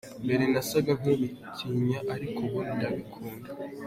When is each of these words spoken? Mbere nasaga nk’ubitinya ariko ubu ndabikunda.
Mbere 0.25 0.43
nasaga 0.51 0.91
nk’ubitinya 0.99 1.99
ariko 2.13 2.37
ubu 2.47 2.59
ndabikunda. 2.75 3.49